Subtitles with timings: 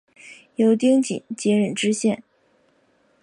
[0.55, 2.23] 由丁谨接任知县。